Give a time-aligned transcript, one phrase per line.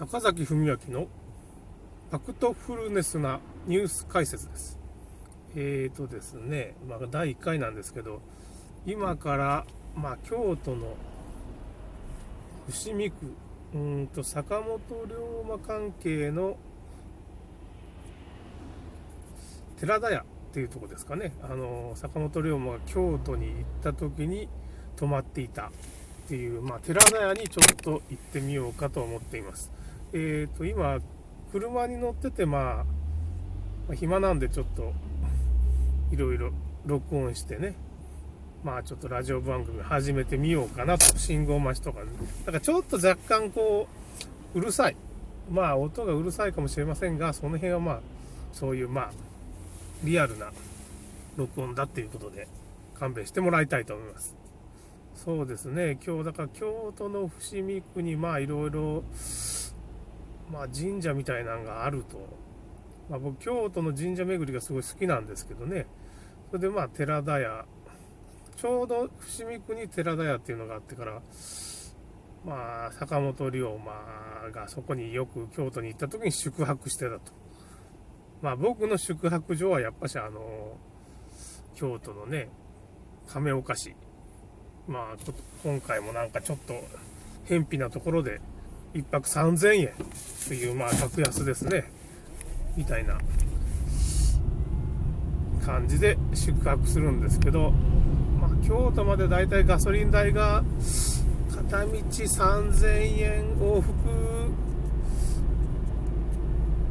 [0.00, 1.08] 坂崎文明の
[2.08, 4.78] ファクトフルネスなニュース解説です。
[5.54, 8.22] えーとですね、まあ、第1回なんですけど、
[8.86, 10.96] 今から、まあ、京都の
[12.70, 13.26] 伏見区、
[13.74, 16.56] うんと坂本龍馬関係の
[19.78, 20.24] 寺田屋っ
[20.54, 24.48] ていうとこですかね、あの坂本龍馬が京都に行った時に
[24.96, 25.70] 泊まっていたっ
[26.26, 29.70] ていう、まあ、寺田屋にちょっと行ってみようかと思っています。
[30.12, 30.98] えーと今、
[31.52, 32.84] 車に乗ってて、ま
[33.88, 34.92] あ、暇なんでちょっと
[36.10, 36.50] いろいろ
[36.86, 37.74] 録音してね、
[38.64, 42.06] まあちょっとラジオ番組始めてみようかなと、信号待ちとかね。
[42.44, 43.88] だからちょっと若干こ
[44.54, 44.96] う、うるさい。
[45.50, 48.00] まあ音がうるさいかもしれませんが、その辺はまあ、
[48.52, 49.12] そういうまあ、
[50.04, 50.52] リアルな
[51.36, 52.48] 録音だっていうことで
[52.98, 54.34] 勘弁してもらいたいと思います。
[55.14, 59.04] そうですね、今日だから京都の伏見区にまあいろいろ、
[60.50, 62.18] まあ神社みたいなのがあると。
[63.08, 65.86] まあ僕京都の神社巡りがすごい好きなんですけどね。
[66.50, 67.64] それでまあ寺田屋、
[68.56, 71.22] ちょうど伏見区に寺田屋っていうのがあってから、
[72.44, 77.32] まあ坂本龍馬がそこによく京都に行った時に宿泊してたと。
[78.42, 80.76] まあ僕の宿泊所はやっぱしあの、
[81.74, 82.48] 京都のね、
[83.28, 83.94] 亀岡市。
[84.88, 85.16] まあ
[85.62, 86.74] 今回もなんかちょっと
[87.44, 88.40] 偏僻なところで
[88.94, 89.90] 1泊3000円っ
[90.48, 91.90] ていうまあ格安ですね。
[92.76, 93.18] みたいな
[95.64, 97.70] 感じで宿泊するんですけど、
[98.40, 100.64] まあ京都までだいたいガソリン代が
[101.54, 103.92] 片道3000円往復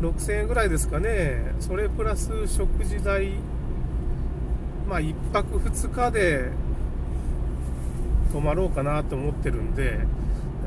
[0.02, 3.34] 6000円ぐらいですかね、それプラス食事代、
[4.88, 6.52] まあ、1泊2日で
[8.32, 10.00] 泊まろうかなと思ってるんで、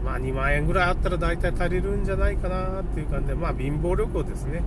[0.05, 4.63] まあ、2万円ぐらいあったら大体足りるんじゃないかなっていう感じで、まあ、貧乏旅行ですね。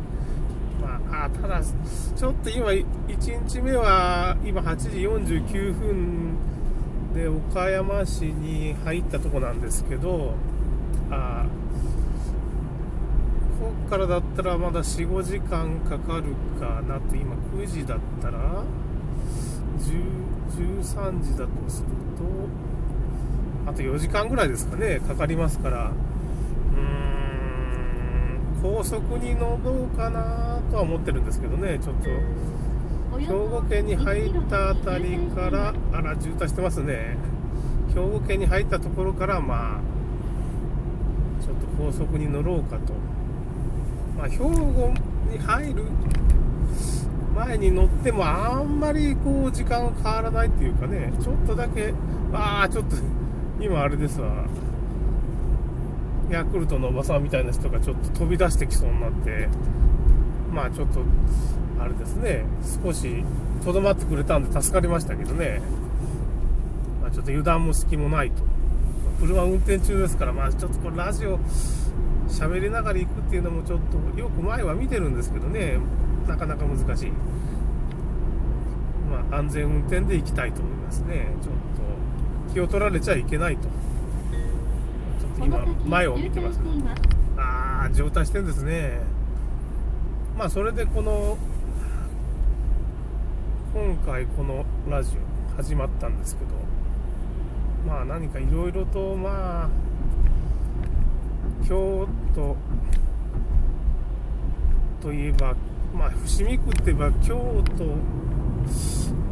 [0.81, 4.89] まあ、あただ、ちょっと今、1日目は今8時
[5.45, 6.37] 49分
[7.13, 10.33] で岡山市に入ったとこなんですけど、
[11.11, 11.45] あ
[13.59, 18.63] こっからだったらまだ4、5時間かかるかなって、今9時だったら、
[19.79, 20.25] 10
[20.55, 22.23] 13時だとすると、
[23.65, 32.09] あと4時間ぐらいですかね、かかりますから、うーん、高速に乗ろうかなとは思ってるんですけどね、ちょっと。
[33.19, 37.17] 兵庫県に入ったあたりから、あら、渋滞してますね。
[37.93, 39.81] 兵庫県に入ったところから、まあ、
[41.43, 42.93] ちょっと高速に乗ろうかと。
[44.17, 44.93] まあ、兵庫
[45.31, 45.83] に入る
[47.35, 51.93] 前に乗っても、あんまりこう、時間が変わらないっていうかね、ちょっとだけ、
[52.33, 52.95] ああ、ちょっと、
[53.59, 54.45] 今あれですわ。
[56.29, 59.47] ヤクルトのおばさんみたいな人がちょっと飛び出してきそうになって、
[60.51, 61.01] まあちょっと、
[61.79, 62.45] あれですね、
[62.83, 63.23] 少し
[63.63, 65.61] とどまってくれたんで助かりましたけどね、
[67.01, 68.43] まあ、ちょっと油断も隙もないと。
[69.19, 71.39] 車運転中ですから、まあちょっとこれラジオ
[72.27, 73.79] 喋りながら行くっていうのもちょっ
[74.13, 75.77] とよく前は見てるんですけどね、
[76.27, 77.11] なかなか難しい。
[79.09, 81.27] まあ安全運転で行きたいと思いますね。
[81.41, 81.74] ちょっと
[82.55, 83.63] 気を取られちゃいけないと。
[83.63, 86.59] ちょっと今前を見てます。
[87.37, 89.01] ああ、渋滞してんですね。
[90.37, 91.37] まあそれでこの
[93.73, 95.17] 今回このラジ
[95.53, 96.51] オ始まったんですけど
[97.85, 99.69] まあ何かいろいろとまあ
[101.67, 102.57] 京都
[105.01, 105.55] といえば
[105.93, 107.95] まあ伏見区って言えば京都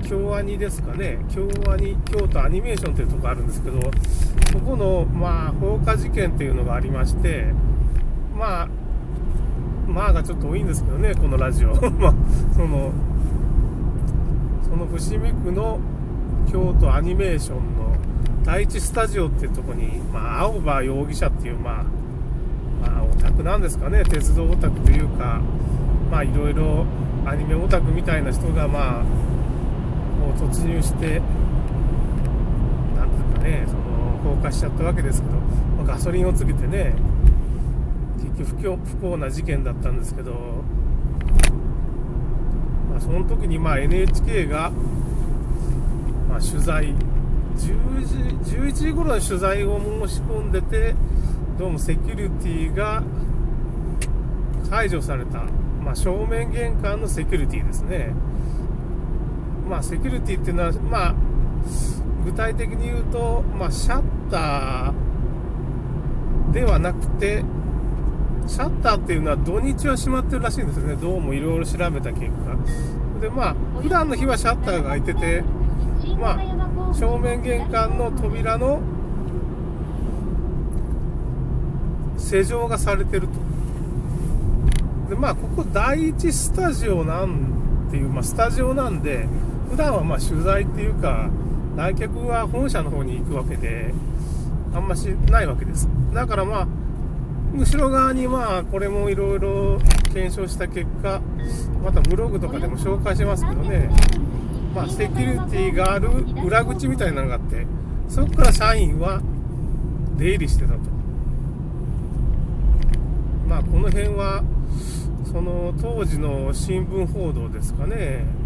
[0.03, 3.79] 京アニですかね京アニ京都アニメーションというとこあるんですけど
[4.51, 7.45] そこのまあ放火事件っていうのがありまして
[8.35, 8.83] まあ
[9.87, 11.73] まあがちょっと多いんですけどね、このラジオ。
[11.91, 12.13] ま、
[12.53, 12.91] その、
[14.63, 15.79] その伏見区の
[16.51, 17.95] 京都アニメーションの
[18.43, 21.83] 第一スタジオっていうとこに、まあ、青葉容疑者っていう、まあ、
[22.81, 25.41] まあ、オタクなんですかね、鉄道オタクというか、
[26.11, 26.85] まあ、いろいろ
[27.25, 29.03] アニメオタクみたいな人が、まあ、
[30.37, 31.21] 突入して、
[32.95, 35.33] なんていうかね、その、放火しちゃったわけですけど、
[35.77, 36.95] まあ、ガソリンをつけてね、
[38.37, 40.33] 結局不幸な事件だったんですけど、
[42.89, 44.71] まあ、その時にまあ NHK が、
[46.29, 46.93] まあ、取材
[47.57, 50.95] 10時11時頃の取材を申し込んでて
[51.57, 53.03] どうもセキュリティが
[54.69, 55.43] 解除された、
[55.83, 58.13] まあ、正面玄関のセキュリティですね。
[59.73, 61.15] まあセキュリティっていうのはまあ
[62.23, 67.43] 具体的に言うと、まあ、シャッターではなくて
[68.45, 70.95] シャッターっていうのは土日は閉まってるらしいんですよね。
[70.95, 72.55] どうもいろいろ調べた結果。
[73.19, 75.43] でまあ普段の日はシャッターが開いてて
[76.19, 78.79] まあ正面玄関の扉の
[82.19, 83.33] 施錠がされてると。
[85.09, 89.27] でまあここ第一スタジオなんていう、まあ、スタジオなんで
[89.73, 91.31] 普段はま取材っていうか
[91.75, 93.91] 来客は本社の方に行くわけで
[94.71, 95.89] あんましないわけです。
[96.13, 96.67] だからまあ
[97.57, 99.79] 後ろ側にまあこれもいろいろ
[100.13, 101.21] 検証した結果
[101.83, 103.89] またブログとかでも紹介しますけどね。
[104.75, 106.09] まあセキュリティがある
[106.45, 107.65] 裏口みたいなのがあって
[108.09, 109.21] そこから社員は
[110.17, 110.79] 出入りしてたと。
[113.49, 114.43] まあこの辺は
[115.25, 118.42] その当時の新聞報道ですかね。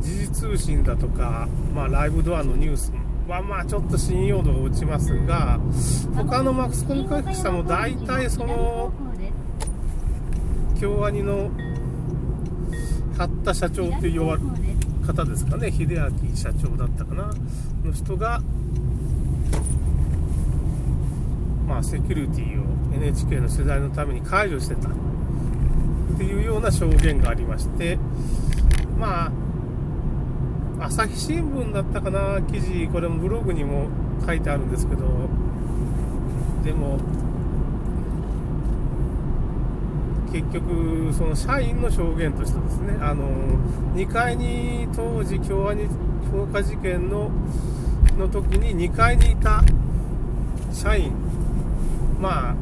[0.00, 2.92] 時事通信だとか、まあ、ライブドアのニュース
[3.28, 5.60] はまあちょっと信用度が落ちますが
[6.16, 8.92] 他のマクスコミ各社も大体その
[10.80, 11.50] 京アニの
[13.18, 14.38] 八田社長っていう
[15.06, 17.30] 方ですかね秀明社長だったかな
[17.84, 18.40] の人が
[21.66, 24.92] まあセキュリティを NHK の取材のために解除してたっ
[26.16, 27.98] ていうような証言がありまして
[28.98, 29.32] まあ
[30.88, 33.88] 朝日新聞だったかな記事これもブログにも
[34.26, 35.06] 書いてあるんですけど
[36.64, 36.98] でも
[40.32, 43.28] 結局その社員の証言としてですねあの
[43.96, 45.86] 2階に当時京アニ
[46.32, 47.30] 放火事件の
[48.16, 49.62] の時に2階にいた
[50.72, 51.12] 社員
[52.18, 52.54] まあ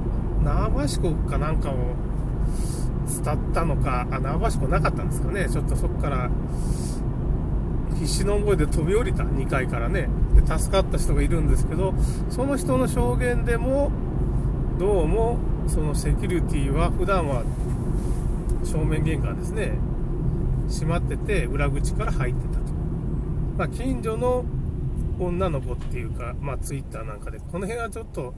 [0.42, 1.94] 縄橋湖かなんかを
[3.06, 6.28] 伝ったのかあ縄橋湖なかったんですかねちょっとそこから
[8.06, 11.92] 必死の思いで飛び降りた2階からねで助かった人がいるんですけど
[12.30, 13.90] その人の証言でも
[14.78, 17.42] どうもそのセキュリティは普段は
[18.64, 19.72] 正面玄関ですね
[20.68, 22.72] 閉まってて裏口から入ってたと、
[23.58, 24.44] まあ、近所の
[25.18, 28.34] 女の子っていうか、まあ、ツイッターなんかでこの辺はちょっと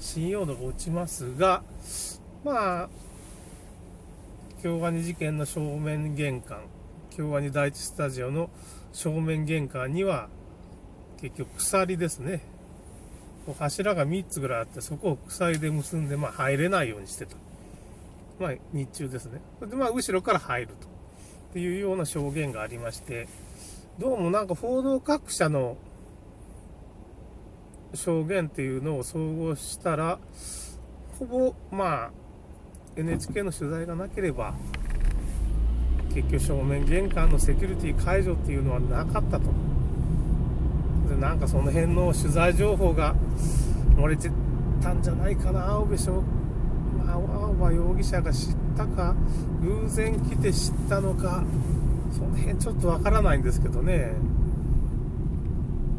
[0.00, 1.62] 信用度が落ちますが
[2.44, 2.88] まあ
[4.62, 6.62] 京アニ事件の正面玄関
[7.10, 8.50] 京アニ第一スタジオの
[8.96, 10.30] 正面玄関には
[11.20, 12.40] 結局鎖ですね。
[13.58, 17.36] 柱が3つぐらいあってそこを鎖で結んで、まあ、入れないようにしてた、
[18.40, 19.42] まあ、日中ですね。
[19.60, 20.78] で、まあ、後ろから入るとっ
[21.52, 23.28] ていうような証言がありまして
[23.98, 25.76] どうもなんか報道各社の
[27.94, 30.18] 証言っていうのを総合したら
[31.18, 32.10] ほぼまあ
[32.96, 34.54] NHK の取材がなければ
[36.16, 39.44] 結局正面玄関のセキュリティ解除っていうのはなかったと。
[41.10, 43.14] でなんかその辺の取材情報が
[43.96, 44.30] 漏れて
[44.82, 45.68] たんじゃないかな。
[45.68, 46.24] 青部翔
[47.06, 49.14] 青葉容疑者が知ったか。
[49.62, 51.44] 偶然来て知ったのか。
[52.12, 54.12] その辺ちょっとわからないんですけどね。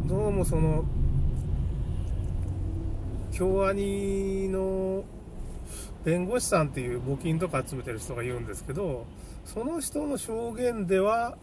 [0.08, 0.84] どうもその
[3.32, 5.04] 京アニの
[6.04, 9.06] 弁護士さんっていう募金とか集めてる人がいるんですけど
[9.48, 11.38] その人の証言では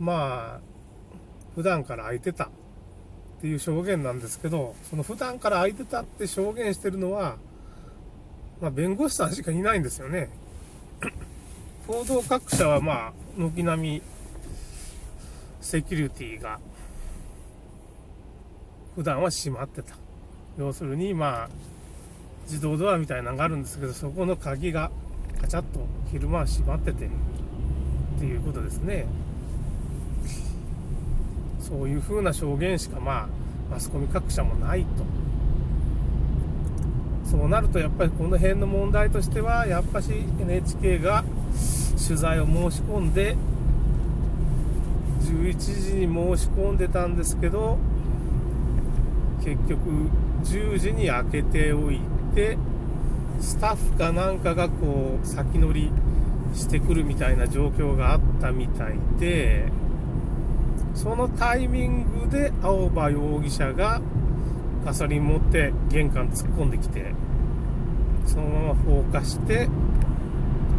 [0.00, 0.60] まあ
[1.54, 2.48] 普段から空いてたっ
[3.40, 7.36] ていう証言なんですけどその普段から空いてたって証言してるのは、
[8.60, 10.28] まあ、弁護士さんしかいないんですよね。
[11.86, 14.02] 報道各社はまあ軒並み
[15.60, 16.58] セキュリティが
[18.96, 19.94] 普段は閉まってた。
[20.58, 21.48] 要するにまあ
[22.44, 24.90] 自動ドアみたいなのがあるんですけどそこの鍵が
[25.40, 25.80] カチャッと
[26.10, 27.08] 昼間は閉まっててっ
[28.18, 29.06] ていうことですね。
[31.60, 33.28] そういう風な証言しかまあ
[33.70, 34.88] マスコミ各社もないと。
[37.30, 41.24] そうなるとやっぱりこの辺の問題としてはやっぱし NHK が
[42.06, 43.36] 取材を申し込んで
[45.20, 47.78] 11時に申し込んでたんですけど
[49.44, 50.10] 結局
[50.42, 52.00] 10時に開けておい
[52.34, 52.58] て
[53.40, 55.90] スタッフかなんかがこう先乗り
[56.54, 59.64] してくるみたいな状況があったみたいで
[60.94, 64.00] そのタイミングで青葉容疑者が
[64.84, 67.12] ガソリン持って玄関突っ込んできて
[68.26, 69.68] そのまま放火して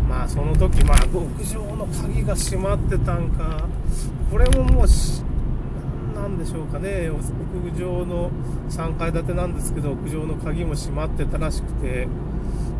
[0.07, 3.67] まあその時まあ屋上の鍵が閉まってたんか
[4.29, 4.87] これももう
[6.43, 7.09] でしょうかね。
[7.09, 7.19] 屋
[7.77, 8.31] 上の
[8.69, 12.07] 3階建てなんですけど屋上の鍵も閉まってたらしくて。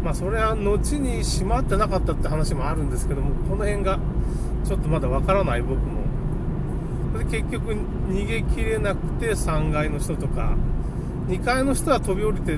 [0.03, 3.99] まあそれは後に閉まってなかったって話もあるんですけどもこの辺が
[4.65, 6.01] ちょっとまだわからない僕も。
[7.19, 7.73] で結局
[8.09, 10.55] 逃げきれなくて3階の人とか
[11.27, 12.57] 2階の人は飛び降りて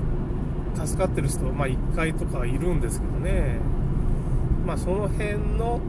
[0.75, 3.57] 助かってる人、まあ、1回とかいるんですけどね、
[4.65, 5.81] まあ、その辺の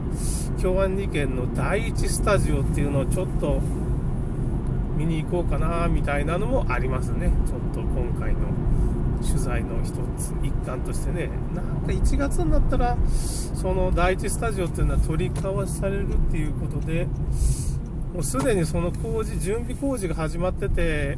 [0.59, 3.61] 京安2軒の第一スタジオっていうのをちょっと
[4.95, 8.39] 見に行こうかなみたいなのもありますね、ちょっと今回の
[9.25, 17.07] 取材の一つ、一環としてね、なんか1月になったら、その第一スタジオっていうのは取り交わされるっていうことで、
[18.13, 21.17] もうすでにその工事、準備工事が始まってて、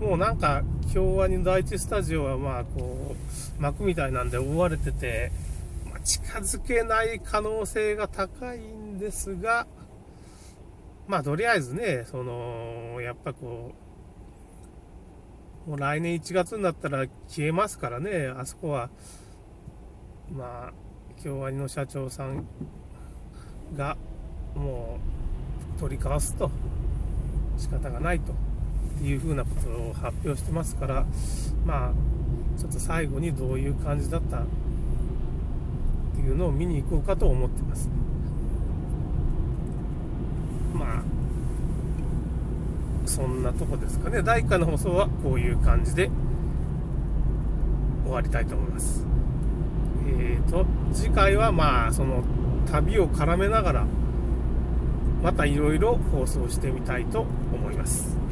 [0.00, 0.62] もうなんか、
[0.92, 3.16] 京アニの第一スタジオはまあこ
[3.58, 5.32] う、幕みたいなんで覆われてて、
[5.90, 9.66] まあ、近づけない可能性が高いんですが、
[11.06, 13.72] まあとりあえずね、その、やっぱこ
[15.66, 18.90] う、もう来年1月になったら消えますからね、あそこは、
[20.30, 20.72] まあ、
[21.22, 22.46] 京アニの社長さん
[23.76, 23.96] が、
[24.54, 24.98] も
[25.76, 26.50] う、取り交わすと、
[27.56, 28.34] 仕方がないと。
[29.02, 31.06] いうふうなことを発表してますから、
[31.64, 31.92] まあ、
[32.58, 34.40] ちょっと最後にどういう感じだったっ
[36.14, 37.90] ていうのを見に行こうかと思ってます。
[40.74, 41.02] まあ、
[43.14, 44.22] そんなとこですかね。
[44.24, 46.10] 第1回の放送はこういう感じで
[48.02, 49.06] 終わりたいと思います。
[50.08, 52.24] えーと、次回はまあ、その
[52.72, 53.86] 旅を絡めながら、
[55.22, 57.20] またいろいろ放送してみたいと
[57.52, 58.23] 思います。